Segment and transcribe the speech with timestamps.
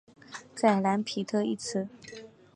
[0.55, 1.87] 在蓝彼得一词。